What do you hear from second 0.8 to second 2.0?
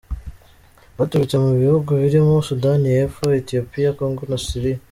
Baturutse mu bihugu